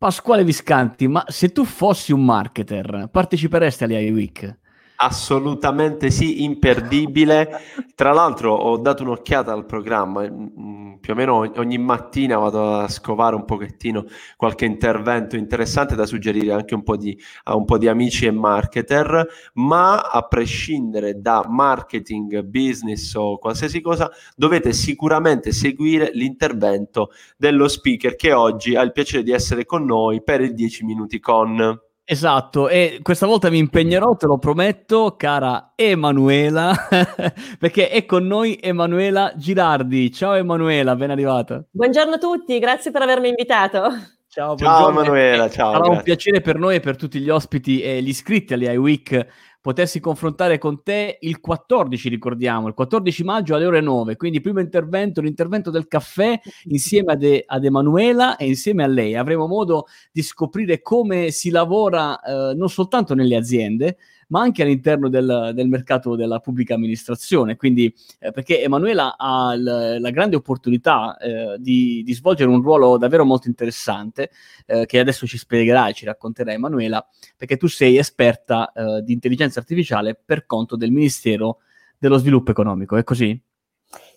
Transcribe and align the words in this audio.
Pasquale 0.00 0.44
Viscanti, 0.44 1.08
ma 1.08 1.24
se 1.26 1.50
tu 1.50 1.64
fossi 1.64 2.12
un 2.12 2.24
marketer, 2.24 3.08
parteciperesti 3.10 3.82
all'AI 3.82 4.12
Week? 4.12 4.58
Assolutamente 5.00 6.10
sì, 6.10 6.42
imperdibile. 6.42 7.60
Tra 7.94 8.12
l'altro 8.12 8.52
ho 8.52 8.78
dato 8.78 9.04
un'occhiata 9.04 9.52
al 9.52 9.64
programma, 9.64 10.28
mm, 10.28 10.46
mm, 10.58 10.94
più 10.96 11.12
o 11.12 11.16
meno 11.16 11.36
ogni 11.54 11.78
mattina 11.78 12.36
vado 12.36 12.74
a 12.78 12.88
scovare 12.88 13.36
un 13.36 13.44
pochettino 13.44 14.04
qualche 14.36 14.64
intervento 14.64 15.36
interessante 15.36 15.94
da 15.94 16.04
suggerire 16.04 16.52
anche 16.52 16.74
un 16.74 16.82
po' 16.82 16.96
di, 16.96 17.16
a 17.44 17.54
un 17.54 17.64
po' 17.64 17.78
di 17.78 17.86
amici 17.86 18.26
e 18.26 18.32
marketer, 18.32 19.24
ma 19.54 20.00
a 20.00 20.22
prescindere 20.22 21.20
da 21.20 21.46
marketing, 21.48 22.40
business 22.42 23.14
o 23.14 23.38
qualsiasi 23.38 23.80
cosa, 23.80 24.10
dovete 24.34 24.72
sicuramente 24.72 25.52
seguire 25.52 26.10
l'intervento 26.12 27.10
dello 27.36 27.68
speaker 27.68 28.16
che 28.16 28.32
oggi 28.32 28.74
ha 28.74 28.82
il 28.82 28.90
piacere 28.90 29.22
di 29.22 29.30
essere 29.30 29.64
con 29.64 29.84
noi 29.84 30.24
per 30.24 30.40
il 30.40 30.54
10 30.54 30.84
minuti 30.84 31.20
con. 31.20 31.86
Esatto, 32.10 32.70
e 32.70 33.00
questa 33.02 33.26
volta 33.26 33.50
mi 33.50 33.58
impegnerò, 33.58 34.16
te 34.16 34.26
lo 34.26 34.38
prometto, 34.38 35.14
cara 35.18 35.72
Emanuela, 35.74 36.74
perché 37.60 37.90
è 37.90 38.06
con 38.06 38.26
noi 38.26 38.58
Emanuela 38.62 39.34
Girardi. 39.36 40.10
Ciao 40.10 40.32
Emanuela, 40.32 40.96
ben 40.96 41.10
arrivata. 41.10 41.62
Buongiorno 41.70 42.14
a 42.14 42.18
tutti, 42.18 42.58
grazie 42.58 42.92
per 42.92 43.02
avermi 43.02 43.28
invitato. 43.28 43.90
Ciao, 44.26 44.56
ciao 44.56 44.88
Emanuela, 44.88 45.50
ciao. 45.50 45.72
Sarà 45.72 45.80
grazie. 45.80 45.96
un 45.96 46.02
piacere 46.02 46.40
per 46.40 46.56
noi 46.56 46.76
e 46.76 46.80
per 46.80 46.96
tutti 46.96 47.20
gli 47.20 47.28
ospiti 47.28 47.82
e 47.82 48.00
gli 48.00 48.08
iscritti 48.08 48.54
all'AI 48.54 48.78
Week 48.78 49.26
potessi 49.68 50.00
confrontare 50.00 50.56
con 50.56 50.82
te 50.82 51.18
il 51.20 51.40
14, 51.40 52.08
ricordiamo, 52.08 52.68
il 52.68 52.72
14 52.72 53.22
maggio 53.22 53.54
alle 53.54 53.66
ore 53.66 53.82
9. 53.82 54.16
Quindi 54.16 54.40
primo 54.40 54.60
intervento, 54.60 55.20
l'intervento 55.20 55.70
del 55.70 55.86
caffè 55.86 56.40
insieme 56.68 57.12
ad, 57.12 57.22
e- 57.22 57.44
ad 57.46 57.66
Emanuela 57.66 58.36
e 58.36 58.46
insieme 58.46 58.82
a 58.82 58.86
lei. 58.86 59.14
Avremo 59.14 59.46
modo 59.46 59.84
di 60.10 60.22
scoprire 60.22 60.80
come 60.80 61.30
si 61.32 61.50
lavora 61.50 62.18
eh, 62.18 62.54
non 62.54 62.70
soltanto 62.70 63.14
nelle 63.14 63.36
aziende, 63.36 63.98
ma 64.28 64.40
anche 64.40 64.62
all'interno 64.62 65.08
del, 65.08 65.52
del 65.54 65.68
mercato 65.68 66.16
della 66.16 66.40
pubblica 66.40 66.74
amministrazione. 66.74 67.56
Quindi, 67.56 67.92
eh, 68.18 68.30
perché 68.30 68.62
Emanuela 68.62 69.16
ha 69.16 69.54
l- 69.54 69.98
la 70.00 70.10
grande 70.10 70.36
opportunità 70.36 71.16
eh, 71.16 71.56
di, 71.58 72.02
di, 72.04 72.14
svolgere 72.14 72.50
un 72.50 72.62
ruolo 72.62 72.96
davvero 72.96 73.24
molto 73.24 73.48
interessante, 73.48 74.30
eh, 74.66 74.86
che 74.86 74.98
adesso 74.98 75.26
ci 75.26 75.38
spiegherà 75.38 75.88
e 75.88 75.92
ci 75.94 76.04
racconterà 76.04 76.52
Emanuela, 76.52 77.06
perché 77.36 77.56
tu 77.56 77.66
sei 77.66 77.96
esperta 77.96 78.72
eh, 78.72 79.02
di 79.02 79.12
intelligenza 79.12 79.57
artificiale 79.58 80.18
per 80.22 80.46
conto 80.46 80.76
del 80.76 80.90
Ministero 80.90 81.58
dello 81.98 82.16
Sviluppo 82.16 82.50
Economico, 82.50 82.96
è 82.96 83.04
così? 83.04 83.38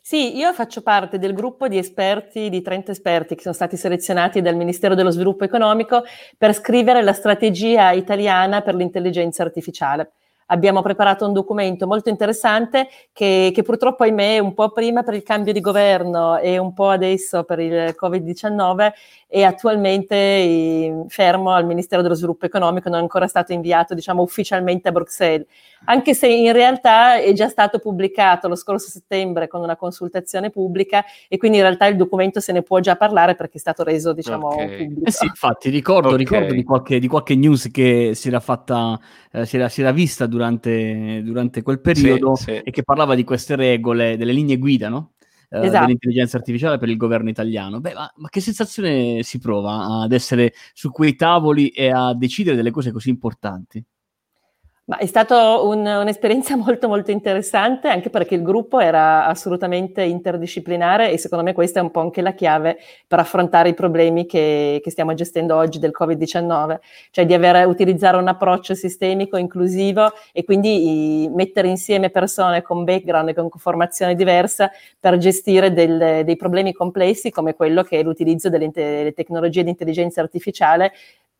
Sì, 0.04 0.36
io 0.36 0.52
faccio 0.54 0.82
parte 0.82 1.20
del 1.20 1.34
gruppo 1.34 1.68
di 1.68 1.78
esperti, 1.78 2.50
di 2.50 2.62
30 2.62 2.92
esperti 2.92 3.36
che 3.36 3.42
sono 3.42 3.54
stati 3.54 3.78
selezionati 3.78 4.42
dal 4.42 4.56
Ministero 4.56 4.96
dello 4.96 5.12
Sviluppo 5.12 5.44
Economico 5.44 6.04
per 6.38 6.54
scrivere 6.54 7.04
la 7.04 7.14
strategia 7.14 7.92
italiana 7.92 8.62
per 8.62 8.76
l'intelligenza 8.76 9.44
artificiale 9.44 10.14
abbiamo 10.52 10.82
preparato 10.82 11.26
un 11.26 11.34
documento 11.34 11.88
molto 11.88 12.10
interessante 12.10 12.88
che, 13.12 13.52
che, 13.54 13.64
purtroppo, 13.64 14.04
ahimè, 14.04 14.40
un 14.40 14.54
po' 14.54 14.70
prima 14.70 15.02
per 15.02 15.16
il 15.16 15.24
cambio 15.24 15.54
di 15.54 15.62
governo 15.62 16.38
e 16.38 16.58
un 16.58 16.74
po' 16.74 16.90
adesso 16.90 17.44
per 17.44 17.60
il 17.60 17.96
Covid-19 18.00 18.92
è 19.32 19.44
attualmente 19.44 21.06
fermo 21.08 21.52
al 21.52 21.66
Ministero 21.66 22.02
dello 22.02 22.16
Sviluppo 22.16 22.46
Economico, 22.46 22.90
non 22.90 23.00
è 23.00 23.02
ancora 23.02 23.28
stato 23.28 23.54
inviato 23.54 23.94
diciamo, 23.94 24.22
ufficialmente 24.22 24.90
a 24.90 24.92
Bruxelles, 24.92 25.48
anche 25.86 26.14
se 26.14 26.28
in 26.28 26.52
realtà 26.52 27.16
è 27.16 27.32
già 27.32 27.48
stato 27.48 27.80
pubblicato 27.80 28.50
lo 28.50 28.56
scorso 28.56 28.90
settembre 28.90 29.48
con 29.48 29.62
una 29.62 29.78
consultazione 29.78 30.50
pubblica 30.50 31.06
e 31.30 31.38
quindi 31.38 31.58
in 31.58 31.64
realtà 31.64 31.86
il 31.88 31.96
documento 31.96 32.42
se 32.42 32.52
ne 32.52 32.62
può 32.62 32.82
già 32.82 32.98
parlare 32.98 33.36
perché 33.36 33.56
è 33.56 33.60
stato 33.60 33.84
reso 33.84 34.12
diciamo, 34.12 34.48
okay. 34.48 34.86
pubblico. 34.86 35.08
Eh 35.08 35.12
sì, 35.12 35.26
infatti 35.26 35.70
ricordo, 35.70 36.10
okay. 36.10 36.20
ricordo 36.20 36.54
di, 36.54 36.64
qualche, 36.64 37.00
di, 37.00 37.08
qualche, 37.08 37.36
news 37.36 37.70
che 37.72 38.12
si 38.14 38.28
era 38.28 38.42
fatta, 38.42 39.00
eh, 39.32 39.46
si, 39.46 39.56
era, 39.56 39.70
si 39.70 39.80
era 39.80 39.92
vista 39.92 40.26
durante, 40.26 40.41
durante 40.50 41.62
quel 41.62 41.82
periodo 41.82 42.36
sì, 42.36 42.44
sì. 42.44 42.52
e 42.64 42.72
che 42.72 42.84
parlava 42.84 43.16
di 43.16 43.24
queste 43.24 43.56
regole, 43.56 44.18
delle 44.18 44.34
linee 44.34 44.58
guida, 44.58 44.90
no? 44.90 45.14
Eh, 45.50 45.66
esatto. 45.66 45.86
dell'intelligenza 45.86 46.38
artificiale 46.38 46.78
per 46.78 46.88
il 46.88 46.96
governo 46.96 47.30
italiano. 47.30 47.82
Beh, 47.82 47.94
ma, 47.94 48.12
ma, 48.16 48.30
che 48.30 48.40
sensazione 48.40 49.22
si 49.24 49.38
prova 49.38 50.02
ad 50.02 50.14
essere 50.14 50.54
su 50.74 50.92
quei 50.92 51.16
tavoli 51.16 51.70
e 51.70 51.90
a 51.90 52.14
decidere 52.14 52.56
delle 52.56 52.72
cose 52.72 52.92
così 52.92 53.10
importanti? 53.10 53.84
Ma 54.86 54.98
è 54.98 55.06
stata 55.06 55.62
un, 55.62 55.86
un'esperienza 55.86 56.56
molto 56.58 56.88
molto 56.88 57.12
interessante 57.12 57.88
anche 57.88 58.10
perché 58.10 58.34
il 58.36 58.42
gruppo 58.42 58.80
era 58.80 59.26
assolutamente 59.28 60.02
interdisciplinare 60.02 61.12
e 61.12 61.18
secondo 61.20 61.44
me 61.44 61.54
questa 61.54 61.80
è 61.80 61.84
un 61.84 61.92
po' 61.92 62.00
anche 62.00 62.22
la 62.22 62.34
chiave 62.34 62.80
per 63.08 63.20
affrontare 63.20 63.70
i 63.70 63.74
problemi 63.76 64.26
che, 64.26 64.82
che 64.84 64.90
stiamo 64.90 65.14
gestendo 65.14 65.56
oggi 65.56 65.78
del 65.78 65.92
Covid-19, 65.98 66.80
cioè 67.12 67.26
di 67.28 67.34
avere, 67.34 67.64
utilizzare 67.64 68.18
un 68.18 68.28
approccio 68.28 68.74
sistemico, 68.74 69.38
inclusivo 69.38 70.12
e 70.34 70.44
quindi 70.44 71.24
i, 71.24 71.30
mettere 71.30 71.68
insieme 71.68 72.10
persone 72.10 72.64
con 72.64 72.84
background 72.84 73.30
e 73.30 73.34
con 73.36 73.50
formazione 73.52 74.16
diversa 74.16 74.72
per 75.00 75.18
gestire 75.18 75.72
del, 75.74 76.24
dei 76.26 76.36
problemi 76.36 76.74
complessi 76.74 77.30
come 77.30 77.54
quello 77.54 77.84
che 77.84 78.00
è 78.00 78.04
l'utilizzo 78.04 78.50
delle, 78.50 78.72
delle 78.74 79.14
tecnologie 79.14 79.64
di 79.64 79.70
intelligenza 79.70 80.22
artificiale 80.22 80.92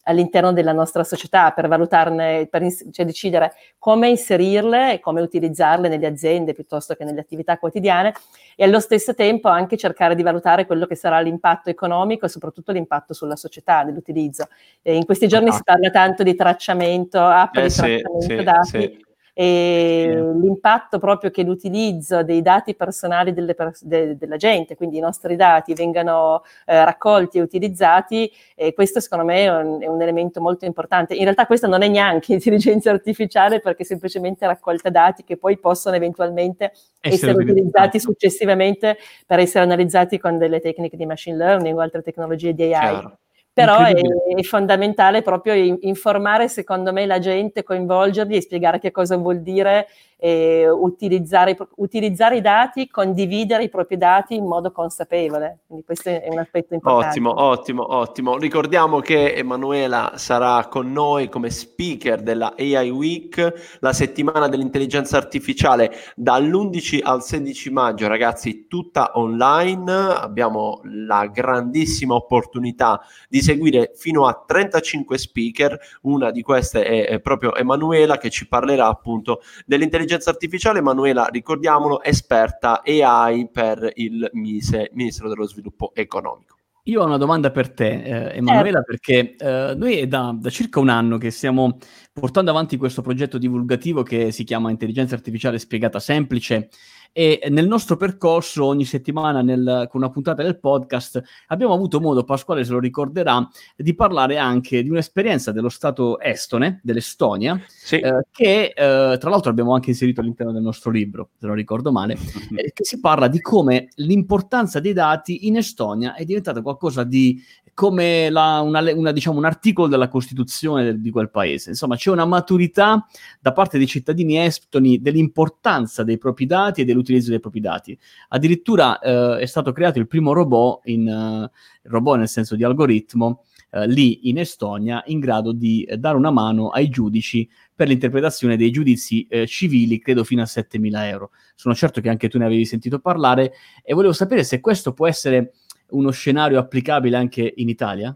all'interno 0.04 0.52
della 0.54 0.72
nostra 0.72 1.04
società 1.04 1.52
per 1.52 1.68
valutarne, 1.68 2.48
per 2.50 2.66
cioè 2.92 3.06
decidere 3.06 3.54
come 3.78 4.10
inserirle 4.10 4.94
e 4.94 5.00
come 5.00 5.22
utilizzarle 5.22 5.88
nelle 5.88 6.08
aziende 6.08 6.54
piuttosto 6.54 6.96
che 6.96 7.04
nelle 7.04 7.20
attività 7.20 7.58
quotidiane 7.58 8.14
e 8.56 8.64
allo 8.64 8.80
stesso 8.80 9.14
tempo 9.14 9.48
anche 9.48 9.78
cercare 9.78 10.16
di 10.16 10.24
valutare 10.24 10.66
quello 10.66 10.86
che 10.86 10.96
sarà 10.96 11.20
l'impatto 11.20 11.70
economico 11.70 12.26
e 12.26 12.30
soprattutto 12.30 12.72
l'impatto 12.72 13.14
sulla 13.14 13.36
società 13.36 13.84
dell'utilizzo. 13.84 14.48
E 14.82 14.96
in 14.96 15.06
questi 15.06 15.28
giorni 15.28 15.50
ah. 15.50 15.54
si 15.54 15.62
parla 15.64 15.90
tanto 15.90 16.24
di 16.24 16.36
tracciamento, 16.36 17.20
app 17.20 17.56
eh, 17.56 17.64
di 17.64 17.70
sì, 17.70 17.82
tracciamento 17.82 18.22
sì, 18.22 18.44
dati. 18.44 18.68
Sì 18.68 19.10
e 19.34 20.32
l'impatto 20.40 21.00
proprio 21.00 21.30
che 21.30 21.44
l'utilizzo 21.44 22.24
dei 22.24 22.42
dati 22.42 22.76
personali 22.76 23.34
pers- 23.34 23.84
de- 23.84 24.18
della 24.18 24.36
gente, 24.36 24.76
quindi 24.76 24.98
i 24.98 25.00
nostri 25.00 25.36
dati, 25.36 25.74
vengano 25.74 26.44
eh, 26.66 26.84
raccolti 26.84 27.38
e 27.38 27.42
utilizzati, 27.42 28.32
e 28.56 28.74
questo 28.74 29.00
secondo 29.00 29.26
me 29.26 29.44
è 29.44 29.50
un, 29.50 29.82
è 29.82 29.88
un, 29.88 30.02
elemento 30.02 30.42
molto 30.42 30.66
importante. 30.66 31.14
In 31.14 31.24
realtà 31.24 31.46
questa 31.46 31.68
non 31.68 31.82
è 31.82 31.88
neanche 31.88 32.34
intelligenza 32.34 32.92
artificiale 32.92 33.60
perché 33.60 33.84
semplicemente 33.84 34.46
raccolta 34.46 34.90
dati 34.90 35.24
che 35.24 35.38
poi 35.38 35.58
possono 35.58 35.96
eventualmente 35.96 36.74
essere, 37.00 37.32
essere 37.32 37.44
utilizzati 37.44 38.00
successivamente 38.00 38.98
per 39.26 39.40
essere 39.40 39.64
analizzati 39.64 40.20
con 40.20 40.38
delle 40.38 40.60
tecniche 40.60 40.98
di 40.98 41.06
machine 41.06 41.38
learning 41.38 41.78
o 41.78 41.82
altre 41.82 42.02
tecnologie 42.02 42.54
di 42.54 42.74
AI. 42.74 43.00
Chiaro 43.00 43.18
però 43.66 43.84
è, 43.84 43.94
è, 43.94 44.42
fondamentale 44.44 45.22
proprio 45.22 45.54
informare 45.54 46.48
secondo 46.48 46.92
me 46.92 47.06
la 47.06 47.20
gente, 47.20 47.64
coinvolgerli 47.64 48.36
e 48.36 48.42
spiegare 48.42 48.80
che 48.80 48.92
cosa 48.92 49.18
vuol 49.18 49.42
dire 49.42 49.88
eh, 50.24 50.70
utilizzare, 50.70 51.58
utilizzare, 51.78 52.38
i 52.38 52.42
dati, 52.42 52.88
condividere 52.88 53.64
i 53.64 53.70
propri 53.70 53.98
dati 53.98 54.36
in 54.36 54.46
modo 54.46 54.72
consapevole. 54.72 55.62
Quindi 55.66 55.84
questo 55.84 56.10
è 56.10 56.28
un 56.30 56.38
aspetto 56.38 56.76
importante. 56.76 57.08
Ottimo, 57.08 57.44
ottimo, 57.44 57.96
ottimo. 57.96 58.38
Ricordiamo 58.38 59.00
che 59.00 59.34
Emanuela 59.34 60.14
sarà 60.18 60.68
con 60.68 60.92
noi 60.92 61.28
come 61.28 61.50
speaker 61.50 62.22
della 62.22 62.54
AI 62.56 62.92
Week, 62.92 63.78
la 63.80 63.94
settimana 63.94 64.48
dell'intelligenza 64.48 65.18
artificiale 65.18 65.92
dall'11 66.16 67.00
al 67.02 67.24
16 67.24 67.72
maggio, 67.72 68.08
ragazzi, 68.08 68.68
tutta 68.68 69.14
online. 69.16 69.92
Abbiamo 69.92 70.82
la 70.84 71.26
grandissima 71.26 72.14
opportunità 72.14 73.02
di 73.28 73.42
seguire 73.42 73.94
fino 73.96 74.28
a 74.28 74.44
35 74.46 75.18
speaker. 75.18 75.80
Una 76.04 76.30
di 76.30 76.44
queste 76.44 76.84
è, 77.08 77.20
proprio 77.22 77.56
Emanuela 77.56 78.20
che 78.20 78.30
ci 78.30 78.48
parlerà 78.48 78.86
appunto 78.86 79.42
dell'intelligenza 79.66 80.10
intelligenza 80.12 80.30
artificiale, 80.30 80.80
Emanuela, 80.80 81.28
ricordiamolo, 81.32 82.04
esperta 82.04 82.82
AI 82.86 83.50
per 83.50 83.92
il 83.96 84.30
MISE, 84.34 84.90
Ministero 84.94 85.30
dello 85.30 85.48
Sviluppo 85.48 85.92
Economico. 85.94 86.58
Io 86.86 87.02
ho 87.02 87.06
una 87.06 87.18
domanda 87.18 87.52
per 87.52 87.72
te, 87.72 88.02
eh, 88.04 88.38
Emanuela, 88.38 88.82
certo. 88.82 88.86
perché 88.88 89.36
eh, 89.36 89.76
noi 89.76 90.00
è 90.00 90.08
da, 90.08 90.36
da, 90.38 90.50
circa 90.50 90.80
un 90.80 90.90
anno 90.90 91.18
che 91.18 91.30
stiamo 91.30 91.78
portando 92.12 92.50
avanti 92.50 92.76
questo 92.76 93.02
progetto 93.02 93.38
divulgativo 93.38 94.02
che 94.04 94.32
si 94.32 94.44
chiama 94.44 94.72
Intelligenza 94.72 95.14
Artificiale 95.16 95.60
Spiegata 95.60 96.00
Semplice 96.00 96.70
e 97.14 97.48
nel 97.50 97.68
nostro 97.68 97.98
percorso 97.98 98.66
ogni 98.66 98.86
settimana 98.86 99.42
nel, 99.42 99.88
con 99.90 100.02
una 100.02 100.10
puntata 100.10 100.44
del 100.44 100.60
podcast 100.60 101.22
abbiamo 101.48 101.74
avuto 101.74 102.00
modo, 102.00 102.24
Pasquale 102.24 102.64
se 102.64 102.72
lo 102.72 102.80
ricorderà, 102.80 103.48
di 103.76 103.94
parlare 103.94 104.38
anche 104.38 104.82
di 104.82 104.90
un'esperienza 104.90 105.52
dello 105.52 105.70
Stato 105.70 106.20
estone, 106.20 106.80
dell'Estonia, 106.84 107.62
sì. 107.68 108.00
eh, 108.00 108.26
che 108.32 108.74
eh, 108.76 109.18
tra 109.18 109.30
l'altro 109.30 109.50
abbiamo 109.50 109.74
anche 109.74 109.90
inserito 109.90 110.22
all'interno 110.22 110.54
del 110.54 110.62
nostro 110.62 110.92
libro, 110.92 111.30
se 111.38 111.48
non 111.48 111.56
ricordo 111.56 111.92
male, 111.92 112.14
eh, 112.56 112.72
che 112.74 112.84
si 112.84 113.00
parla 113.00 113.28
di 113.28 113.42
come 113.42 113.90
l'importanza 113.96 114.80
dei 114.80 114.94
dati 114.94 115.48
in 115.48 115.58
Estonia 115.58 116.16
è 116.16 116.24
diventata 116.24 116.62
qualcosa 116.62 117.04
di 117.04 117.42
come 117.74 118.30
la, 118.30 118.60
una, 118.60 118.82
una, 118.94 119.12
diciamo, 119.12 119.38
un 119.38 119.46
articolo 119.46 119.88
della 119.88 120.08
Costituzione 120.08 121.00
di 121.00 121.10
quel 121.10 121.30
paese. 121.30 121.70
Insomma, 121.70 121.96
c'è 121.96 122.12
una 122.12 122.26
maturità 122.26 123.06
da 123.40 123.54
parte 123.54 123.78
dei 123.78 123.88
cittadini 123.88 124.38
estoni 124.38 125.02
dell'importanza 125.02 126.04
dei 126.04 126.18
propri 126.18 126.46
dati 126.46 126.82
e 126.82 126.86
dell'utilizzo 126.86 127.01
dei 127.02 127.40
propri 127.40 127.60
dati. 127.60 127.98
Addirittura 128.30 129.00
eh, 129.00 129.40
è 129.40 129.46
stato 129.46 129.72
creato 129.72 130.00
il 130.00 130.08
primo 130.08 130.34
robot, 130.34 130.82
in, 130.86 131.08
uh, 131.08 131.90
robot 131.90 132.18
nel 132.18 132.28
senso 132.28 132.56
di 132.56 132.64
algoritmo, 132.64 133.44
eh, 133.74 133.88
lì 133.88 134.28
in 134.30 134.38
Estonia 134.38 135.02
in 135.08 135.20
grado 135.20 135.54
di 135.54 135.84
eh, 135.84 135.98
dare 135.98 136.18
una 136.18 136.30
mano 136.30 136.70
ai 136.70 136.90
giudici 136.90 137.50
per 137.74 137.88
l'interpretazione 137.88 138.58
dei 138.58 138.70
giudizi 138.70 139.26
eh, 139.30 139.48
civili, 139.48 140.00
credo 140.00 140.24
fino 140.26 140.42
a 140.42 140.46
7.000 140.46 141.06
euro. 141.06 141.32
Sono 141.56 141.74
certo 141.74 142.02
che 142.02 142.10
anche 142.10 142.28
tu 142.28 142.38
ne 142.38 142.46
avevi 142.46 142.66
sentito 142.66 143.00
parlare 143.00 143.54
e 143.84 143.94
volevo 143.94 144.14
sapere 144.14 144.44
se 144.44 144.60
questo 144.60 144.94
può 144.94 145.08
essere 145.08 145.54
uno 145.92 146.12
scenario 146.12 146.60
applicabile 146.60 147.16
anche 147.16 147.54
in 147.56 147.70
Italia? 147.70 148.16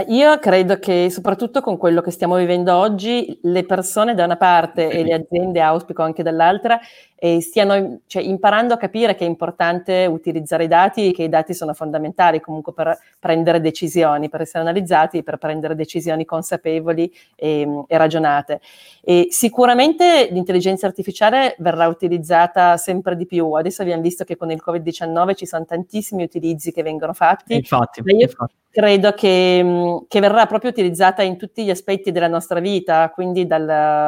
Io 0.00 0.38
credo 0.40 0.78
che 0.78 1.08
soprattutto 1.08 1.60
con 1.60 1.76
quello 1.76 2.00
che 2.00 2.10
stiamo 2.10 2.36
vivendo 2.36 2.74
oggi, 2.74 3.38
le 3.42 3.64
persone 3.64 4.14
da 4.14 4.24
una 4.24 4.36
parte 4.36 4.88
e 4.88 5.04
le 5.04 5.14
aziende, 5.14 5.60
auspico 5.60 6.02
anche 6.02 6.24
dall'altra, 6.24 6.80
eh, 7.24 7.40
stiano 7.40 8.00
cioè, 8.06 8.22
imparando 8.22 8.74
a 8.74 8.76
capire 8.76 9.14
che 9.14 9.24
è 9.24 9.28
importante 9.28 10.04
utilizzare 10.04 10.64
i 10.64 10.68
dati 10.68 11.08
e 11.08 11.12
che 11.12 11.22
i 11.22 11.28
dati 11.30 11.54
sono 11.54 11.72
fondamentali 11.72 12.38
comunque 12.40 12.74
per 12.74 12.98
prendere 13.18 13.60
decisioni, 13.60 14.28
per 14.28 14.42
essere 14.42 14.60
analizzati, 14.60 15.22
per 15.22 15.38
prendere 15.38 15.74
decisioni 15.74 16.26
consapevoli 16.26 17.10
e, 17.34 17.84
e 17.86 17.96
ragionate. 17.96 18.60
E 19.02 19.28
sicuramente 19.30 20.28
l'intelligenza 20.32 20.86
artificiale 20.86 21.54
verrà 21.60 21.86
utilizzata 21.86 22.76
sempre 22.76 23.16
di 23.16 23.26
più. 23.26 23.52
Adesso 23.52 23.82
abbiamo 23.82 24.02
visto 24.02 24.24
che 24.24 24.36
con 24.36 24.50
il 24.50 24.62
Covid-19 24.62 25.34
ci 25.34 25.46
sono 25.46 25.64
tantissimi 25.64 26.24
utilizzi 26.24 26.72
che 26.72 26.82
vengono 26.82 27.14
fatti. 27.14 27.54
Infatti, 27.54 28.02
io 28.04 28.20
infatti. 28.20 28.54
credo 28.70 29.12
che, 29.12 29.62
che, 30.08 30.20
verrà 30.20 30.46
proprio 30.46 30.70
utilizzata 30.70 31.22
in 31.22 31.36
tutti 31.36 31.64
gli 31.64 31.70
aspetti 31.70 32.12
della 32.12 32.28
nostra 32.28 32.60
vita, 32.60 33.10
quindi 33.10 33.46
dal, 33.46 33.64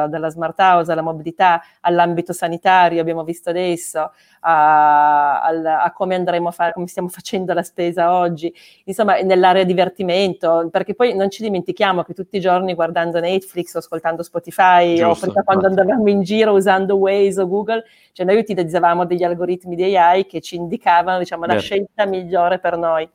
dalla 0.09 0.29
smart 0.29 0.59
house 0.59 0.91
alla 0.91 1.01
mobilità, 1.01 1.61
all'ambito 1.81 2.33
sanitario, 2.33 3.01
abbiamo 3.01 3.23
visto 3.23 3.49
adesso, 3.49 4.11
a, 4.41 5.41
a, 5.41 5.83
a, 5.83 5.91
come 5.91 6.15
andremo 6.15 6.49
a 6.49 6.51
fare, 6.51 6.73
come 6.73 6.87
stiamo 6.87 7.07
facendo 7.07 7.53
la 7.53 7.63
spesa 7.63 8.13
oggi, 8.13 8.53
insomma 8.85 9.19
nell'area 9.21 9.63
divertimento, 9.63 10.69
perché 10.71 10.93
poi 10.95 11.15
non 11.15 11.29
ci 11.29 11.41
dimentichiamo 11.41 12.03
che 12.03 12.13
tutti 12.13 12.37
i 12.37 12.39
giorni 12.39 12.73
guardando 12.73 13.19
Netflix 13.19 13.73
o 13.75 13.79
ascoltando 13.79 14.23
Spotify 14.23 14.95
Giusto, 14.95 15.29
o 15.29 15.43
quando 15.43 15.67
andavamo 15.67 16.09
in 16.09 16.21
giro 16.21 16.53
usando 16.53 16.95
Waze 16.95 17.41
o 17.41 17.47
Google, 17.47 17.83
cioè 18.11 18.25
noi 18.25 18.37
utilizzavamo 18.37 19.05
degli 19.05 19.23
algoritmi 19.23 19.75
di 19.75 19.95
AI 19.95 20.25
che 20.25 20.41
ci 20.41 20.55
indicavano 20.55 21.19
diciamo, 21.19 21.45
la 21.45 21.59
scelta 21.59 22.05
migliore 22.05 22.59
per 22.59 22.77
noi. 22.77 23.09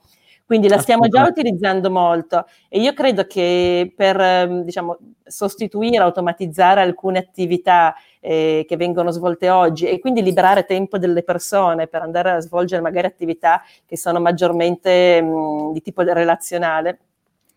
Quindi 0.53 0.69
la 0.69 0.77
stiamo 0.77 1.09
già 1.09 1.23
utilizzando 1.23 1.91
molto. 1.91 2.45
E 2.69 2.79
io 2.79 2.93
credo 2.93 3.25
che 3.27 3.91
per 3.97 4.21
ehm, 4.21 4.65
diciamo, 4.65 4.99
sostituire, 5.25 5.97
automatizzare 6.03 6.83
alcune 6.83 7.21
attività 7.21 7.95
eh, 8.21 8.67
che 8.69 8.77
vengono 8.77 9.11
svolte 9.13 9.49
oggi 9.49 9.87
e 9.87 9.99
quindi 9.99 10.23
liberare 10.23 10.67
tempo 10.67 10.99
delle 10.99 11.23
persone 11.23 11.87
per 11.87 12.03
andare 12.03 12.33
a 12.33 12.41
svolgere 12.41 12.83
magari 12.83 13.07
attività 13.07 13.63
che 13.87 13.97
sono 13.97 14.21
maggiormente 14.21 15.23
mh, 15.23 15.73
di 15.73 15.81
tipo 15.81 16.03
relazionale, 16.03 16.99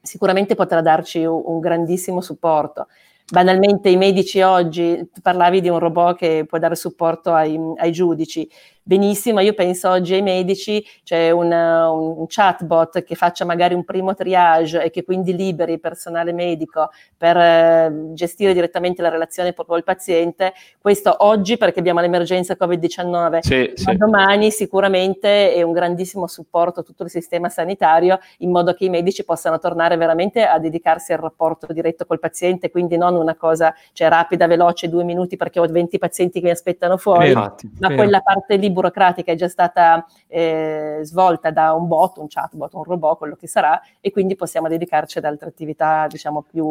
sicuramente 0.02 0.56
potrà 0.56 0.80
darci 0.80 1.26
un, 1.26 1.42
un 1.44 1.60
grandissimo 1.60 2.22
supporto. 2.22 2.88
Banalmente 3.30 3.90
i 3.90 3.98
medici 3.98 4.40
oggi, 4.42 5.10
tu 5.12 5.20
parlavi 5.20 5.60
di 5.60 5.68
un 5.68 5.80
robot 5.80 6.16
che 6.16 6.46
può 6.48 6.60
dare 6.60 6.76
supporto 6.76 7.34
ai, 7.34 7.60
ai 7.78 7.92
giudici, 7.92 8.48
benissimo, 8.88 9.40
io 9.40 9.54
penso 9.54 9.90
oggi 9.90 10.14
ai 10.14 10.22
medici, 10.22 10.86
c'è 11.04 11.32
un, 11.32 11.52
un, 11.52 12.26
chatbot 12.28 13.04
che 13.04 13.16
faccia 13.16 13.44
magari 13.44 13.74
un 13.74 13.84
primo 13.84 14.14
triage 14.14 14.84
e 14.84 14.92
che 14.92 15.04
quindi 15.04 15.36
liberi 15.36 15.74
il 15.74 15.80
personale 15.80 16.32
medico 16.34 16.92
per 17.18 17.36
eh, 17.36 18.10
gestire 18.14 18.54
direttamente 18.54 19.02
la 19.02 19.10
relazione 19.10 19.54
proprio 19.54 19.78
al 19.78 19.84
paziente, 19.84 20.54
questo 20.80 21.16
oggi 21.20 21.58
perché 21.58 21.80
abbiamo 21.80 22.00
l'emergenza 22.00 22.56
Covid-19, 22.60 23.40
sì, 23.40 23.74
ma 23.86 23.92
sì. 23.92 23.98
domani 23.98 24.52
sicuramente 24.52 25.52
è 25.52 25.64
un 25.64 25.72
grandissimo 25.72 26.28
supporto 26.28 26.82
a 26.82 26.84
tutto 26.84 27.04
il 27.04 27.10
sistema 27.10 27.50
sanitario 27.50 28.20
in 28.40 28.52
modo 28.52 28.74
che 28.74 28.86
i 28.86 28.90
medici 28.90 29.26
possano 29.26 29.58
tornare 29.58 29.98
veramente 29.98 30.46
a 30.46 30.60
dedicarsi 30.60 31.12
al 31.12 31.20
rapporto 31.20 31.74
diretto 31.74 32.06
col 32.06 32.20
paziente, 32.20 32.70
quindi 32.70 32.98
non 32.98 33.16
una 33.16 33.34
cosa 33.34 33.74
cioè, 33.94 34.10
rapida, 34.10 34.46
veloce, 34.46 34.90
due 34.90 35.04
minuti 35.04 35.38
perché 35.38 35.60
ho 35.60 35.66
20 35.66 35.98
pazienti 35.98 36.40
che 36.40 36.46
mi 36.46 36.52
aspettano 36.52 36.98
fuori, 36.98 37.30
Infatti, 37.30 37.72
ma 37.80 37.92
quella 37.96 38.20
parte 38.22 38.58
lì 38.58 38.74
burocratica 38.76 39.32
è 39.32 39.36
già 39.36 39.48
stata 39.48 40.06
eh, 40.28 41.00
svolta 41.02 41.50
da 41.50 41.74
un 41.74 41.88
bot, 41.88 42.18
un 42.18 42.28
chatbot, 42.28 42.74
un 42.76 42.84
robot, 42.84 43.18
quello 43.18 43.36
che 43.36 43.48
sarà, 43.48 43.82
e 44.00 44.12
quindi 44.12 44.36
possiamo 44.36 44.68
dedicarci 44.68 45.18
ad 45.18 45.26
altre 45.26 45.50
attività, 45.50 46.06
diciamo, 46.08 46.44
più 46.44 46.66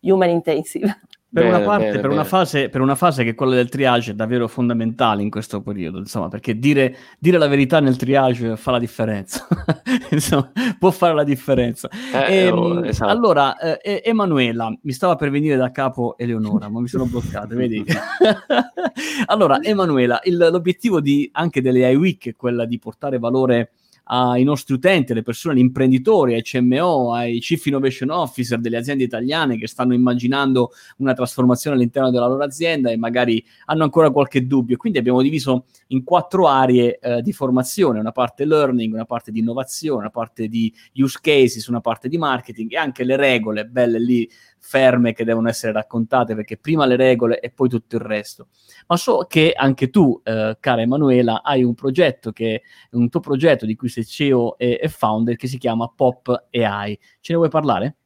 human 0.00 0.30
intensive. 0.30 1.00
Per, 1.32 1.44
bene, 1.44 1.56
una 1.56 1.64
parte, 1.64 1.84
bene, 1.84 2.00
per, 2.00 2.10
una 2.10 2.24
fase, 2.24 2.68
per, 2.68 2.80
una 2.80 2.94
fase, 2.96 3.22
che 3.22 3.36
quella 3.36 3.54
del 3.54 3.68
triage 3.68 4.10
è 4.10 4.14
davvero 4.14 4.48
fondamentale 4.48 5.22
in 5.22 5.30
questo 5.30 5.62
periodo, 5.62 5.98
insomma, 5.98 6.26
perché 6.26 6.58
dire, 6.58 6.96
dire 7.20 7.38
la 7.38 7.46
verità 7.46 7.78
nel 7.78 7.96
triage 7.96 8.56
fa 8.56 8.72
la 8.72 8.80
differenza, 8.80 9.46
insomma, 10.10 10.50
può 10.76 10.90
fare 10.90 11.14
la 11.14 11.22
differenza. 11.22 11.88
Eh, 11.88 12.34
e, 12.34 12.50
oh, 12.50 12.78
ehm, 12.78 12.84
esatto. 12.86 13.12
Allora, 13.12 13.56
eh, 13.58 14.02
Emanuela, 14.04 14.76
mi 14.82 14.92
stava 14.92 15.14
per 15.14 15.30
venire 15.30 15.54
da 15.54 15.70
capo 15.70 16.18
Eleonora, 16.18 16.68
ma 16.68 16.80
mi 16.80 16.88
sono 16.88 17.06
bloccato, 17.06 17.54
vedi? 17.54 17.84
allora, 19.26 19.62
Emanuela, 19.62 20.18
il, 20.24 20.36
l'obiettivo 20.36 21.00
di, 21.00 21.30
anche 21.32 21.62
delle 21.62 21.88
iWeek 21.92 22.30
è 22.30 22.34
quella 22.34 22.64
di 22.64 22.80
portare 22.80 23.20
valore 23.20 23.70
ai 24.12 24.42
nostri 24.42 24.74
utenti, 24.74 25.12
alle 25.12 25.22
persone, 25.22 25.54
agli 25.54 25.60
imprenditori, 25.60 26.34
ai 26.34 26.42
CMO, 26.42 27.14
ai 27.14 27.38
Chief 27.38 27.64
Innovation 27.66 28.10
Officer 28.10 28.58
delle 28.58 28.76
aziende 28.76 29.04
italiane 29.04 29.56
che 29.56 29.68
stanno 29.68 29.94
immaginando 29.94 30.72
una 30.96 31.14
trasformazione 31.14 31.76
all'interno 31.76 32.10
della 32.10 32.26
loro 32.26 32.42
azienda 32.42 32.90
e 32.90 32.96
magari 32.96 33.44
hanno 33.66 33.84
ancora 33.84 34.10
qualche 34.10 34.46
dubbio. 34.46 34.76
Quindi 34.76 34.98
abbiamo 34.98 35.22
diviso 35.22 35.66
in 35.88 36.02
quattro 36.02 36.48
aree 36.48 36.98
eh, 36.98 37.22
di 37.22 37.32
formazione, 37.32 38.00
una 38.00 38.10
parte 38.10 38.44
learning, 38.44 38.92
una 38.92 39.04
parte 39.04 39.30
di 39.30 39.38
innovazione, 39.38 40.00
una 40.00 40.10
parte 40.10 40.48
di 40.48 40.74
use 40.94 41.18
cases, 41.22 41.68
una 41.68 41.80
parte 41.80 42.08
di 42.08 42.18
marketing 42.18 42.72
e 42.72 42.76
anche 42.76 43.04
le 43.04 43.14
regole 43.14 43.64
belle 43.64 44.00
lì 44.00 44.28
ferme 44.60 45.12
che 45.12 45.24
devono 45.24 45.48
essere 45.48 45.72
raccontate 45.72 46.34
perché 46.34 46.56
prima 46.56 46.86
le 46.86 46.96
regole 46.96 47.40
e 47.40 47.50
poi 47.50 47.68
tutto 47.68 47.96
il 47.96 48.02
resto. 48.02 48.48
Ma 48.86 48.96
so 48.96 49.26
che 49.28 49.52
anche 49.56 49.90
tu, 49.90 50.20
eh, 50.22 50.56
cara 50.60 50.82
Emanuela, 50.82 51.42
hai 51.42 51.64
un 51.64 51.74
progetto 51.74 52.30
che 52.30 52.62
un 52.92 53.08
tuo 53.08 53.20
progetto 53.20 53.66
di 53.66 53.74
cui 53.74 53.88
sei 53.88 54.04
CEO 54.04 54.56
e, 54.58 54.78
e 54.80 54.88
founder 54.88 55.36
che 55.36 55.48
si 55.48 55.58
chiama 55.58 55.92
Pop 55.94 56.48
AI. 56.52 56.98
Ce 57.20 57.32
ne 57.32 57.38
vuoi 57.38 57.50
parlare? 57.50 57.96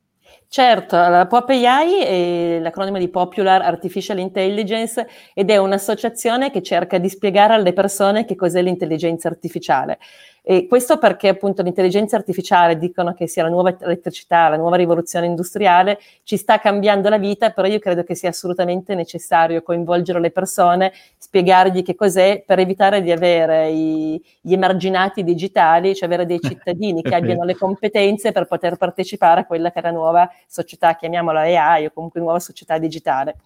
Certo, 0.55 0.95
la 0.95 1.27
POP 1.27 1.49
AI 1.49 1.99
è 2.05 2.59
l'acronimo 2.61 2.97
di 2.99 3.09
Popular 3.09 3.61
Artificial 3.63 4.21
Intelligence 4.21 5.05
ed 5.35 5.51
è 5.51 5.57
un'associazione 5.57 6.53
che 6.53 6.63
cerca 6.63 6.99
di 6.99 7.09
spiegare 7.09 7.55
alle 7.55 7.73
persone 7.73 8.25
che 8.25 8.37
cos'è 8.37 8.63
l'intelligenza 8.63 9.27
artificiale. 9.27 9.99
E 10.47 10.67
questo 10.67 10.99
perché 10.99 11.29
appunto 11.29 11.63
l'intelligenza 11.63 12.17
artificiale 12.17 12.77
dicono 12.77 13.15
che 13.15 13.27
sia 13.27 13.45
la 13.45 13.49
nuova 13.49 13.75
elettricità, 13.81 14.51
la 14.51 14.59
nuova 14.59 14.77
rivoluzione 14.77 15.25
industriale, 15.25 15.99
ci 16.23 16.37
sta 16.37 16.59
cambiando 16.59 17.09
la 17.09 17.17
vita, 17.17 17.49
però 17.49 17.67
io 17.67 17.79
credo 17.79 18.05
che 18.05 18.15
sia 18.15 18.29
assolutamente 18.29 18.95
necessario 18.95 19.63
coinvolgere 19.63 20.21
le 20.21 20.31
persone, 20.31 20.93
spiegargli 21.17 21.83
che 21.83 21.95
cos'è 21.95 22.45
per 22.47 22.59
evitare 22.59 23.01
di 23.01 23.11
avere 23.11 23.71
i, 23.71 24.23
gli 24.43 24.53
emarginati 24.53 25.25
digitali, 25.25 25.95
cioè 25.95 26.09
avere 26.09 26.27
dei 26.27 26.41
cittadini 26.45 27.01
che 27.01 27.15
abbiano 27.15 27.45
le 27.45 27.57
competenze 27.57 28.31
per 28.31 28.45
poter 28.45 28.77
partecipare 28.77 29.41
a 29.41 29.47
quella 29.47 29.73
che 29.73 29.79
è 29.79 29.83
la 29.83 29.93
nuova 29.93 30.31
società, 30.47 30.95
chiamiamola 30.95 31.41
AI 31.41 31.87
o 31.87 31.91
comunque 31.93 32.21
nuova 32.21 32.39
società 32.41 32.79
digitale. 32.79 33.37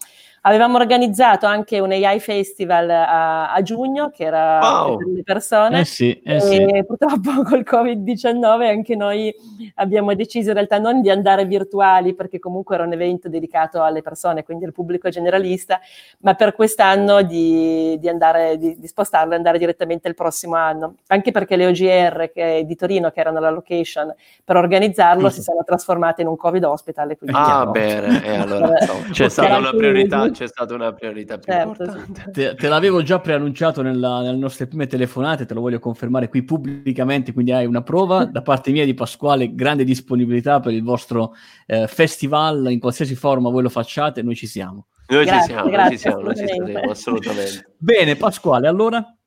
Avevamo 0.43 0.77
organizzato 0.77 1.47
anche 1.47 1.81
un 1.81 1.91
AI 1.91 2.21
Festival 2.21 2.89
a, 2.91 3.53
a 3.53 3.63
giugno, 3.63 4.11
che 4.11 4.25
era 4.25 4.59
wow. 4.61 4.97
per 4.97 5.07
le 5.07 5.23
persone, 5.23 5.81
eh 5.81 5.85
sì, 5.85 6.21
eh 6.25 6.37
e 6.37 6.41
sì. 6.41 6.85
purtroppo 6.87 7.43
col 7.49 7.65
Covid-19 7.69 8.69
anche 8.69 8.97
noi 8.97 9.35
abbiamo 9.77 10.15
deciso 10.15 10.49
in 10.49 10.55
realtà 10.55 10.79
non 10.79 11.01
di 11.01 11.11
andare 11.11 11.45
virtuali, 11.45 12.15
perché 12.15 12.39
comunque 12.39 12.77
era 12.77 12.85
un 12.85 12.93
evento 12.93 13.29
dedicato 13.29 13.83
alle 13.83 14.03
persone, 14.03 14.45
quindi 14.45 14.65
al 14.65 14.73
pubblico 14.73 15.09
generalista, 15.09 15.81
ma 16.21 16.35
per 16.35 16.55
quest'anno 16.55 17.23
di, 17.23 17.99
di, 17.99 18.09
andare, 18.09 18.57
di, 18.59 18.79
di 18.79 18.87
spostarlo 18.87 19.33
e 19.33 19.37
andare 19.37 19.59
direttamente 19.59 20.09
il 20.09 20.15
prossimo 20.15 20.55
anno, 20.57 20.97
anche 21.09 21.33
perché 21.33 21.57
le 21.57 21.67
OGR 21.67 22.31
che, 22.33 22.65
di 22.65 22.77
Torino, 22.77 23.11
che 23.11 23.21
erano 23.21 23.41
la 23.41 23.51
location 23.51 24.15
per 24.45 24.57
organizzarlo, 24.57 25.27
mm. 25.27 25.31
si 25.31 25.43
sono 25.43 25.63
trasformate 25.65 26.23
in 26.23 26.29
un 26.29 26.37
Covid 26.37 26.65
hospital. 26.65 27.17
Ah, 27.33 27.67
bene, 27.67 28.23
e 28.25 28.37
allora 28.37 28.69
no, 28.69 29.05
c'è 29.11 29.29
stata 29.29 29.57
una 29.57 29.71
priorità 29.71 30.28
c'è 30.31 30.47
stata 30.47 30.75
una 30.75 30.93
priorità 30.93 31.39
più 31.39 31.53
certo, 31.53 31.83
importante. 31.83 32.31
Te, 32.31 32.55
te, 32.55 32.69
l'avevo 32.69 33.03
già 33.03 33.21
preannunciato 33.21 33.83
nella, 33.83 34.21
nelle 34.23 34.37
nostre 34.37 34.67
prime 34.67 34.87
telefonate, 34.87 35.47
te 35.47 35.55
lo 35.55 35.61
voglio 35.61 35.79
confermare 35.79 36.29
qui 36.29 36.43
pubblicamente, 36.43 37.33
quindi 37.33 37.53
hai 37.53 37.67
una 37.67 37.83
prova 37.83 38.25
da 38.31 38.43
parte 38.43 38.71
mia 38.71 38.85
di 38.85 38.95
Pasquale, 38.95 39.55
grande 39.55 39.85
disponibilità 39.85 40.61
per 40.61 40.73
il 40.73 40.83
vostro 40.83 41.35
eh, 41.67 41.87
festival, 41.87 42.71
in 42.71 42.81
qualsiasi 42.81 43.15
forma 43.15 43.51
voi 43.51 43.63
lo 43.63 43.69
facciate, 43.69 44.23
noi 44.23 44.37
ci 44.37 44.47
siamo. 44.47 44.87
Noi 45.09 45.25
grazie, 45.25 45.41
ci 45.41 45.53
siamo, 45.55 45.71
grazie, 45.71 45.89
noi 45.89 45.91
ci 45.91 45.99
siamo, 45.99 46.21
noi 46.21 46.37
ci 46.37 46.47
saremo, 46.47 46.91
assolutamente. 46.91 47.75
Bene, 47.79 48.17
Pasquale, 48.17 48.69
allora? 48.69 49.18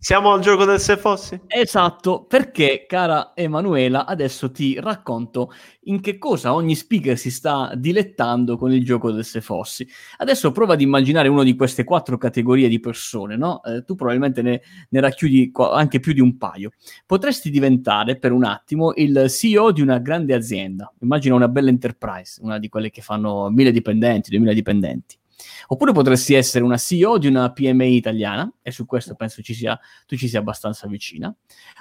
Siamo 0.00 0.32
al 0.32 0.40
gioco 0.40 0.64
del 0.64 0.78
se 0.78 0.96
fossi? 0.96 1.40
Esatto, 1.48 2.24
perché 2.24 2.84
cara 2.86 3.32
Emanuela, 3.34 4.06
adesso 4.06 4.52
ti 4.52 4.78
racconto 4.78 5.52
in 5.86 6.00
che 6.00 6.18
cosa 6.18 6.54
ogni 6.54 6.76
speaker 6.76 7.18
si 7.18 7.32
sta 7.32 7.72
dilettando 7.74 8.56
con 8.56 8.70
il 8.70 8.84
gioco 8.84 9.10
del 9.10 9.24
se 9.24 9.40
fossi. 9.40 9.84
Adesso 10.18 10.52
prova 10.52 10.74
ad 10.74 10.82
immaginare 10.82 11.26
una 11.26 11.42
di 11.42 11.56
queste 11.56 11.82
quattro 11.82 12.16
categorie 12.16 12.68
di 12.68 12.78
persone, 12.78 13.36
no? 13.36 13.60
Eh, 13.64 13.82
tu 13.82 13.96
probabilmente 13.96 14.40
ne, 14.40 14.62
ne 14.88 15.00
racchiudi 15.00 15.50
anche 15.52 15.98
più 15.98 16.12
di 16.12 16.20
un 16.20 16.38
paio. 16.38 16.70
Potresti 17.04 17.50
diventare 17.50 18.16
per 18.18 18.30
un 18.30 18.44
attimo 18.44 18.92
il 18.94 19.28
CEO 19.28 19.72
di 19.72 19.80
una 19.80 19.98
grande 19.98 20.32
azienda. 20.32 20.92
Immagina 21.00 21.34
una 21.34 21.48
bella 21.48 21.70
enterprise, 21.70 22.40
una 22.40 22.60
di 22.60 22.68
quelle 22.68 22.90
che 22.90 23.02
fanno 23.02 23.50
mille 23.50 23.72
dipendenti, 23.72 24.30
duemila 24.30 24.52
dipendenti. 24.52 25.18
Oppure 25.68 25.92
potresti 25.92 26.34
essere 26.34 26.64
una 26.64 26.76
CEO 26.76 27.18
di 27.18 27.26
una 27.26 27.52
PMI 27.52 27.94
italiana, 27.94 28.50
e 28.62 28.70
su 28.70 28.86
questo 28.86 29.14
penso 29.14 29.42
ci 29.42 29.54
sia, 29.54 29.78
tu 30.06 30.16
ci 30.16 30.28
sia 30.28 30.40
abbastanza 30.40 30.86
vicina. 30.86 31.34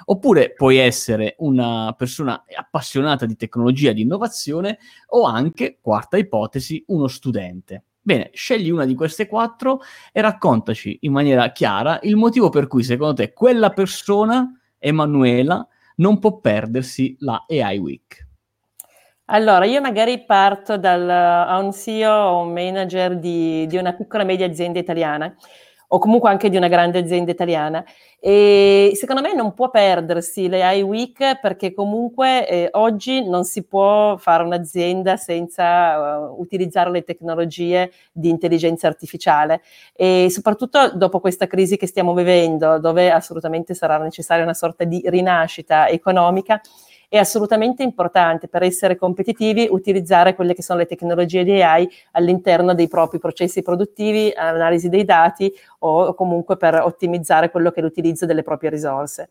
Oppure 0.05 0.53
puoi 0.53 0.77
essere 0.77 1.35
una 1.39 1.93
persona 1.97 2.43
appassionata 2.55 3.25
di 3.25 3.35
tecnologia, 3.35 3.91
di 3.91 4.01
innovazione, 4.01 4.79
o 5.07 5.23
anche, 5.23 5.79
quarta 5.81 6.17
ipotesi, 6.17 6.83
uno 6.87 7.07
studente. 7.07 7.83
Bene, 8.01 8.29
scegli 8.33 8.69
una 8.69 8.85
di 8.85 8.95
queste 8.95 9.27
quattro 9.27 9.81
e 10.13 10.21
raccontaci 10.21 10.99
in 11.01 11.11
maniera 11.11 11.51
chiara 11.51 11.99
il 12.03 12.15
motivo 12.15 12.47
per 12.47 12.67
cui 12.67 12.81
secondo 12.83 13.15
te 13.15 13.33
quella 13.33 13.71
persona, 13.71 14.49
Emanuela, 14.77 15.67
non 15.95 16.19
può 16.19 16.39
perdersi 16.39 17.17
la 17.19 17.43
AI 17.47 17.77
Week. 17.79 18.26
Allora, 19.29 19.65
io 19.65 19.81
magari 19.81 20.24
parto 20.24 20.77
dal 20.77 21.10
a 21.10 21.57
un 21.57 21.74
CEO 21.74 22.10
o 22.12 22.41
un 22.43 22.53
manager 22.53 23.17
di, 23.17 23.67
di 23.67 23.75
una 23.75 23.91
piccola 23.93 24.24
media 24.24 24.46
azienda 24.46 24.79
italiana 24.79 25.36
o 25.89 26.00
comunque 26.00 26.29
anche 26.29 26.50
di 26.50 26.55
una 26.55 26.69
grande 26.69 27.00
azienda 27.00 27.31
italiana. 27.31 27.84
E 28.22 28.91
secondo 28.96 29.22
me 29.22 29.34
non 29.34 29.53
può 29.53 29.69
perdersi 29.69 30.48
le 30.48 30.63
AI 30.63 30.81
Week 30.81 31.39
perché 31.41 31.74
comunque 31.74 32.48
eh, 32.48 32.69
oggi 32.72 33.27
non 33.27 33.43
si 33.43 33.63
può 33.65 34.15
fare 34.17 34.43
un'azienda 34.43 35.17
senza 35.17 36.19
uh, 36.29 36.39
utilizzare 36.39 36.89
le 36.89 37.03
tecnologie 37.03 37.91
di 38.13 38.29
intelligenza 38.29 38.88
artificiale 38.88 39.62
e 39.93 40.27
soprattutto 40.29 40.91
dopo 40.96 41.19
questa 41.19 41.48
crisi 41.48 41.75
che 41.75 41.88
stiamo 41.88 42.13
vivendo, 42.13 42.79
dove 42.79 43.12
assolutamente 43.12 43.74
sarà 43.74 43.98
necessaria 43.98 44.43
una 44.43 44.53
sorta 44.53 44.86
di 44.86 45.01
rinascita 45.05 45.89
economica 45.89 46.62
è 47.09 47.17
assolutamente 47.17 47.83
importante 47.83 48.47
per 48.47 48.63
essere 48.63 48.97
competitivi 48.97 49.67
utilizzare 49.69 50.35
quelle 50.35 50.53
che 50.53 50.61
sono 50.61 50.79
le 50.79 50.85
tecnologie 50.85 51.43
di 51.43 51.61
AI 51.61 51.89
all'interno 52.11 52.73
dei 52.73 52.87
propri 52.87 53.17
processi 53.17 53.61
produttivi, 53.61 54.31
analisi 54.35 54.89
dei 54.89 55.05
dati 55.05 55.51
o 55.79 56.13
comunque 56.13 56.57
per 56.57 56.81
ottimizzare 56.81 57.49
quello 57.49 57.71
che 57.71 57.79
è 57.79 57.83
l'utilizzo 57.83 58.25
delle 58.25 58.43
proprie 58.43 58.69
risorse. 58.69 59.29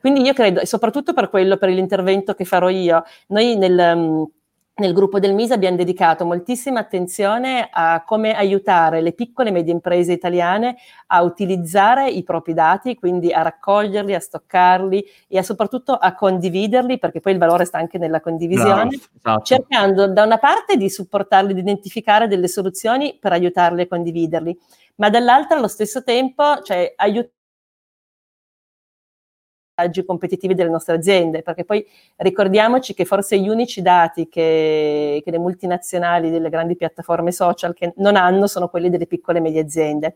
Quindi 0.00 0.20
io 0.20 0.34
credo, 0.34 0.60
e 0.60 0.66
soprattutto 0.66 1.14
per 1.14 1.30
quello, 1.30 1.56
per 1.56 1.70
l'intervento 1.70 2.34
che 2.34 2.44
farò 2.44 2.68
io, 2.68 3.02
noi 3.28 3.56
nel 3.56 4.28
nel 4.76 4.92
gruppo 4.92 5.20
del 5.20 5.34
MISA 5.34 5.54
abbiamo 5.54 5.76
dedicato 5.76 6.24
moltissima 6.24 6.80
attenzione 6.80 7.68
a 7.70 8.02
come 8.04 8.34
aiutare 8.34 9.00
le 9.02 9.12
piccole 9.12 9.50
e 9.50 9.52
medie 9.52 9.72
imprese 9.72 10.12
italiane 10.12 10.76
a 11.08 11.22
utilizzare 11.22 12.10
i 12.10 12.24
propri 12.24 12.54
dati, 12.54 12.96
quindi 12.96 13.32
a 13.32 13.42
raccoglierli, 13.42 14.14
a 14.14 14.18
stoccarli 14.18 15.04
e 15.28 15.38
a 15.38 15.44
soprattutto 15.44 15.92
a 15.92 16.14
condividerli, 16.14 16.98
perché 16.98 17.20
poi 17.20 17.34
il 17.34 17.38
valore 17.38 17.66
sta 17.66 17.78
anche 17.78 17.98
nella 17.98 18.20
condivisione, 18.20 18.88
Bravo, 18.88 18.96
esatto. 19.16 19.42
cercando 19.44 20.08
da 20.08 20.24
una 20.24 20.38
parte 20.38 20.76
di 20.76 20.90
supportarli, 20.90 21.54
di 21.54 21.60
identificare 21.60 22.26
delle 22.26 22.48
soluzioni 22.48 23.16
per 23.20 23.30
aiutarli 23.30 23.82
a 23.82 23.86
condividerli, 23.86 24.58
ma 24.96 25.08
dall'altra 25.08 25.56
allo 25.56 25.68
stesso 25.68 26.02
tempo, 26.02 26.62
cioè 26.62 26.94
aiutare 26.96 27.32
competitivi 30.04 30.54
delle 30.54 30.70
nostre 30.70 30.94
aziende, 30.94 31.42
perché 31.42 31.64
poi 31.64 31.84
ricordiamoci 32.16 32.94
che 32.94 33.04
forse 33.04 33.38
gli 33.38 33.48
unici 33.48 33.82
dati 33.82 34.28
che, 34.28 35.20
che, 35.24 35.30
le 35.30 35.38
multinazionali 35.38 36.30
delle 36.30 36.48
grandi 36.48 36.76
piattaforme 36.76 37.32
social 37.32 37.74
non 37.96 38.16
hanno 38.16 38.46
sono 38.46 38.68
quelli 38.68 38.88
delle 38.88 39.06
piccole 39.06 39.38
e 39.38 39.40
medie 39.40 39.60
aziende. 39.60 40.14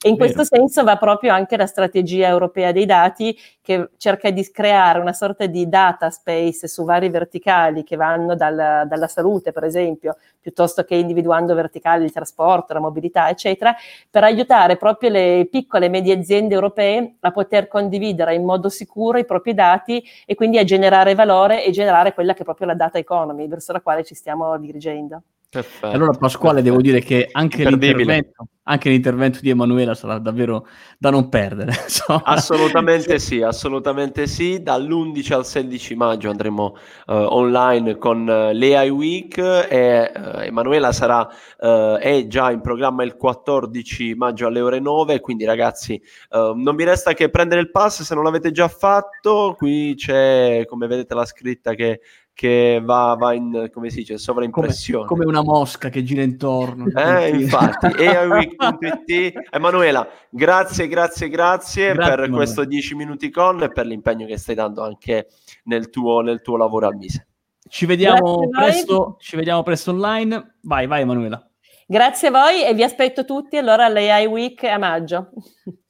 E 0.00 0.08
in 0.08 0.16
Vero. 0.16 0.32
questo 0.32 0.56
senso 0.56 0.84
va 0.84 0.96
proprio 0.96 1.32
anche 1.32 1.56
la 1.56 1.66
strategia 1.66 2.28
europea 2.28 2.72
dei 2.72 2.86
dati 2.86 3.36
che 3.62 3.90
cerca 3.96 4.30
di 4.30 4.48
creare 4.50 5.00
una 5.00 5.12
sorta 5.12 5.46
di 5.46 5.68
data 5.68 6.10
space 6.10 6.68
su 6.68 6.84
vari 6.84 7.08
verticali 7.08 7.82
che 7.82 7.96
vanno 7.96 8.36
dal, 8.36 8.86
dalla 8.86 9.08
salute, 9.08 9.52
per 9.52 9.64
esempio, 9.64 10.16
piuttosto 10.40 10.84
che 10.84 10.94
individuando 10.94 11.54
verticali 11.54 12.04
il 12.04 12.12
trasporto, 12.12 12.72
la 12.72 12.80
mobilità, 12.80 13.28
eccetera, 13.28 13.74
per 14.08 14.22
aiutare 14.22 14.76
proprio 14.76 15.10
le 15.10 15.48
piccole 15.50 15.86
e 15.86 15.88
medie 15.88 16.14
aziende 16.14 16.54
europee 16.54 17.16
a 17.20 17.30
poter 17.32 17.66
condividere 17.66 18.34
in 18.34 18.44
modo 18.44 18.68
sicuro 18.68 19.18
i 19.18 19.24
propri 19.24 19.54
dati 19.54 20.04
e 20.24 20.34
quindi 20.34 20.58
a 20.58 20.64
generare 20.64 21.14
valore 21.14 21.64
e 21.64 21.70
generare 21.70 22.14
quella 22.14 22.34
che 22.34 22.42
è 22.42 22.44
proprio 22.44 22.68
la 22.68 22.74
data 22.74 22.98
economy 22.98 23.48
verso 23.48 23.72
la 23.72 23.80
quale 23.80 24.04
ci 24.04 24.14
stiamo 24.14 24.56
dirigendo. 24.58 25.22
Perfetto, 25.48 25.94
allora 25.94 26.10
Pasquale 26.12 26.60
perfetto. 26.60 26.76
devo 26.76 26.82
dire 26.82 27.00
che 27.00 27.28
anche 27.30 27.64
l'intervento, 27.64 28.48
anche 28.64 28.90
l'intervento, 28.90 29.38
di 29.40 29.50
Emanuela 29.50 29.94
sarà 29.94 30.18
davvero 30.18 30.66
da 30.98 31.10
non 31.10 31.28
perdere. 31.28 31.72
assolutamente 32.24 33.20
sì, 33.20 33.42
assolutamente 33.42 34.26
sì. 34.26 34.60
Dall'11 34.60 35.32
al 35.32 35.46
16 35.46 35.94
maggio 35.94 36.30
andremo 36.30 36.76
uh, 37.06 37.12
online 37.12 37.96
con 37.96 38.22
uh, 38.22 38.52
l'AI 38.52 38.90
Week 38.90 39.38
e 39.38 40.12
uh, 40.12 40.38
Emanuela 40.40 40.90
sarà, 40.90 41.28
è 41.58 42.24
già 42.26 42.50
in 42.50 42.60
programma 42.60 43.04
il 43.04 43.16
14 43.16 44.14
maggio 44.14 44.48
alle 44.48 44.60
ore 44.60 44.80
9, 44.80 45.20
quindi 45.20 45.44
ragazzi 45.44 46.00
non 46.30 46.74
mi 46.74 46.84
resta 46.84 47.12
che 47.14 47.30
prendere 47.30 47.60
il 47.60 47.70
pass 47.70 48.02
se 48.02 48.14
non 48.14 48.24
l'avete 48.24 48.50
già 48.50 48.68
fatto. 48.68 49.54
Qui 49.56 49.94
c'è, 49.96 50.64
come 50.66 50.86
vedete 50.86 51.14
la 51.14 51.24
scritta 51.24 51.74
che 51.74 52.00
che 52.36 52.82
va, 52.84 53.16
va, 53.18 53.32
in, 53.32 53.70
come 53.72 53.88
si 53.88 54.00
dice, 54.00 54.18
sovraimpressione. 54.18 55.06
Come, 55.06 55.24
come 55.24 55.38
una 55.38 55.42
mosca 55.42 55.88
che 55.88 56.02
gira 56.02 56.20
intorno. 56.20 56.84
Eh, 56.94 57.30
infatti, 57.30 57.86
aiweek.it. 57.96 59.48
Emanuela, 59.50 60.06
grazie, 60.28 60.86
grazie, 60.86 61.30
grazie, 61.30 61.94
grazie 61.94 62.14
per 62.14 62.28
questo 62.28 62.66
10 62.66 62.94
minuti 62.94 63.30
con 63.30 63.62
e 63.62 63.72
per 63.72 63.86
l'impegno 63.86 64.26
che 64.26 64.36
stai 64.36 64.54
dando 64.54 64.82
anche 64.82 65.28
nel 65.64 65.88
tuo, 65.88 66.20
nel 66.20 66.42
tuo 66.42 66.58
lavoro 66.58 66.88
al 66.88 66.96
Mise. 66.96 67.26
Ci 67.70 67.86
vediamo, 67.86 68.46
presto, 68.50 69.16
ci 69.18 69.36
vediamo 69.36 69.62
presto 69.62 69.92
online. 69.92 70.58
Vai, 70.60 70.86
vai 70.86 71.00
Emanuela. 71.00 71.42
Grazie 71.86 72.28
a 72.28 72.32
voi 72.32 72.64
e 72.66 72.74
vi 72.74 72.82
aspetto 72.82 73.24
tutti 73.24 73.56
allora 73.56 73.86
all'AI 73.86 74.26
Week 74.26 74.62
a 74.64 74.76
maggio. 74.76 75.30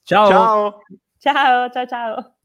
Ciao. 0.04 0.28
Ciao. 0.28 0.78
Ciao, 1.18 1.70
ciao, 1.70 1.86
ciao. 1.86 2.35